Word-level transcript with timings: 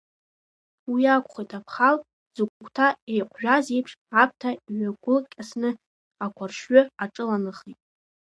Уи 0.91 1.03
акәхеит, 1.15 1.51
аԥҳал 1.57 1.95
зыгәҭа 2.35 2.87
еиҟәжәаз 3.11 3.65
еиԥш, 3.75 3.91
аԥҭа 4.21 4.49
иҩагәылкьасаны 4.55 5.69
ақәаршҩы 6.23 6.81
аҿыланахеит. 7.03 7.79